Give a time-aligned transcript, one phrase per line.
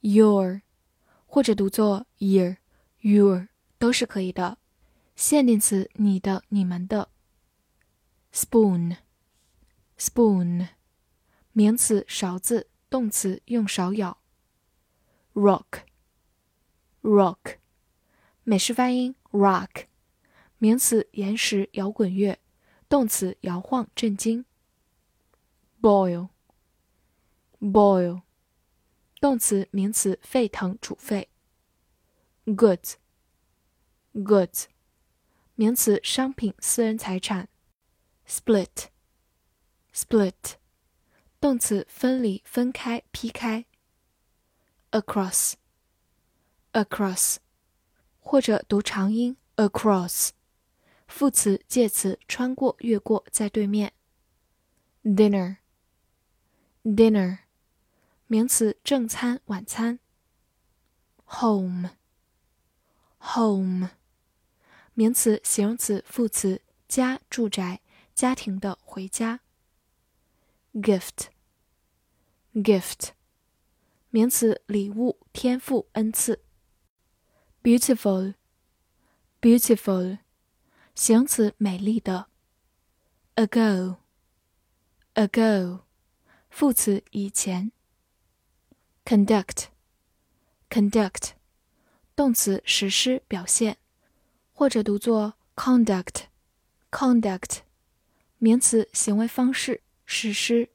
[0.00, 0.62] your，
[1.26, 2.56] 或者读作 your,
[3.00, 3.48] your
[3.78, 4.58] 都是可以的。
[5.16, 7.08] 限定词你的、你们的。
[8.32, 8.98] Spoon,
[9.98, 10.68] spoon，
[11.52, 14.18] 名词勺子，动词用勺舀。
[15.34, 15.82] Rock,
[17.02, 17.56] rock，
[18.44, 19.86] 美式发音 rock，
[20.58, 22.38] 名词岩石、摇滚乐，
[22.88, 24.44] 动词摇晃、震惊。
[25.80, 26.28] Boil,
[27.60, 28.22] boil。
[29.20, 31.28] 动词、名词，沸腾、煮沸。
[32.46, 34.66] goods，goods，
[35.56, 37.48] 名词，商品、私人财产。
[38.28, 40.32] split，split，
[41.40, 43.64] 动词，分离、分开、劈开。
[44.92, 47.38] across，across，
[48.20, 50.30] 或者读长音 across，
[51.08, 53.92] 副词、介词，穿过、越过，在对面。
[55.02, 57.47] dinner，dinner。
[58.30, 60.00] 名词，正餐、晚餐。
[61.24, 61.88] home，home，
[64.92, 67.80] 名词、形容词、副词，家、住宅、
[68.14, 69.40] 家庭的、回家。
[70.74, 73.12] gift，gift，
[74.10, 76.44] 名词，礼物、天赋、恩赐。
[77.62, 80.18] beautiful，beautiful，
[80.94, 82.28] 形容词，美丽的。
[83.36, 83.96] ago，ago，
[86.50, 87.72] 副词，以前。
[89.07, 91.33] conduct，conduct，
[92.15, 93.77] 动词实施表现，
[94.51, 97.59] 或者读作 conduct，conduct，
[98.37, 100.69] 名词行为方式实施。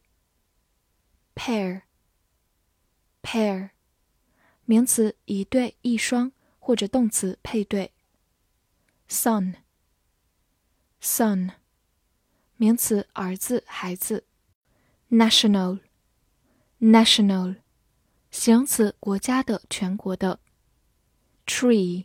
[1.35, 3.71] pair，pair，
[4.65, 7.95] 名词一对一双，或者动词配对。
[9.09, 9.55] son，son，
[12.57, 14.25] 名词儿子孩子。
[15.11, 17.57] national，national。
[18.34, 20.40] 形容词，国家的、全国的。
[21.46, 22.02] tree，tree，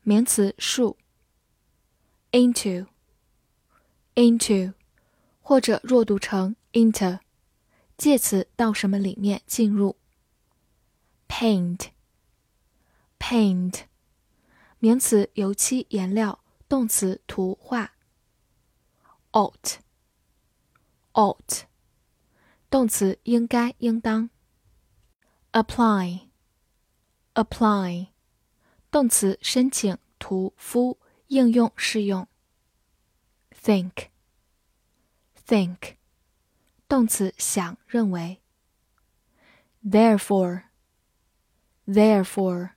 [0.00, 0.96] 名词，树。
[2.32, 2.86] into，into，
[5.42, 7.20] 或者弱读成 inter，
[7.98, 9.98] 介词，到什么里面进入。
[11.28, 11.90] paint，paint，
[14.78, 17.92] 名词，油漆、颜料，动词，图画。
[19.36, 19.66] out，out。
[22.72, 24.30] 动词应该、应当。
[25.52, 28.06] apply，apply，
[28.90, 32.26] 动词申请、涂、敷、应用、适用。
[33.54, 35.96] think，think，
[36.88, 38.40] 动词想、认为。
[39.84, 42.70] therefore，therefore，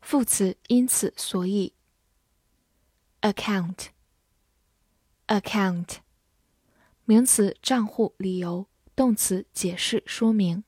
[0.00, 1.74] 副词因此、所以。
[3.22, 5.96] account，account，
[7.04, 8.68] 名词账户、理由。
[8.98, 10.64] 动词解释说明。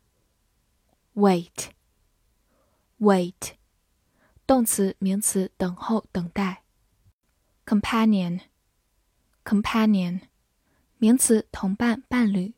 [1.14, 3.54] wait，wait，
[4.46, 6.62] 动词名词等候等待。
[7.66, 10.20] companion，companion，
[10.98, 12.54] 名词同伴伴侣。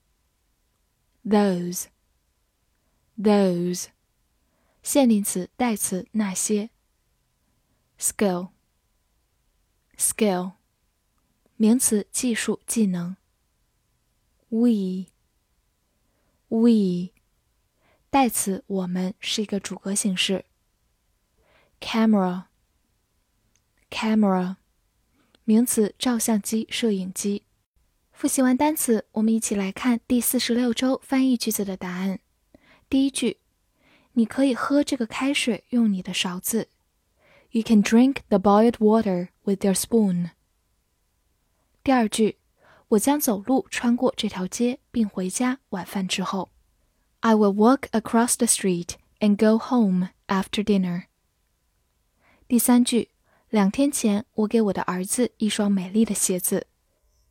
[1.24, 3.86] those，those，
[4.82, 6.68] 限定词代词那些。
[7.98, 8.52] skill，skill，
[11.56, 13.16] 名词技术技能。
[14.50, 15.06] we。
[16.54, 17.12] We，
[18.10, 20.44] 代词我们是一个主格形式。
[21.80, 24.56] Camera，camera，
[25.44, 27.44] 名词照相机、摄影机。
[28.12, 32.20] 复习完单词，我们一起来看第四十六周翻译句子的答案。
[32.90, 33.38] 第一句，
[34.12, 36.68] 你可以喝这个开水用你的勺子。
[37.52, 40.32] You can drink the boiled water with your spoon。
[41.82, 42.41] 第二句。
[42.91, 45.59] 我将走路穿过这条街，并回家。
[45.69, 46.51] 晚饭之后，
[47.19, 51.03] I will walk across the street and go home after dinner。
[52.47, 53.09] 第三句，
[53.49, 56.67] 两天前我给我的儿子一双美丽的鞋子。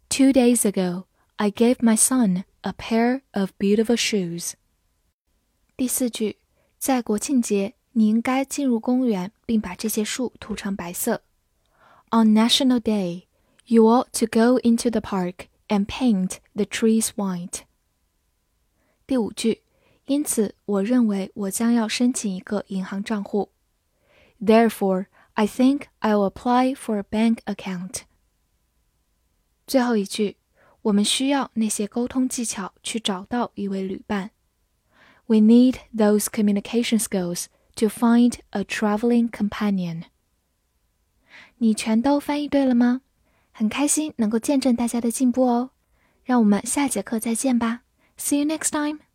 [0.09, 1.05] Two days ago,
[1.37, 4.53] I gave my son a pair of beautiful shoes。
[5.77, 6.39] 第四句，
[6.79, 11.23] 在国庆节，你应该进入公园，并把这些树涂成白色。
[12.11, 13.25] On National Day,
[13.71, 17.61] you ought to go into the park and paint the trees white。
[19.07, 19.63] 第五句，
[20.07, 23.51] 因此，我认为我将要申请一个银行账户。
[24.41, 28.03] Therefore, I think I will apply for a bank account.
[29.67, 30.37] 最后一句，
[30.83, 34.31] 我们需要那些沟通技巧去找到一位旅伴。
[35.27, 40.05] We need those communication skills to find a traveling companion.
[41.59, 43.03] 你全都翻译对了吗？
[43.62, 45.70] 很开心能够见证大家的进步哦。
[46.24, 47.82] 让我们下节课再见吧。
[48.18, 49.11] See you next time.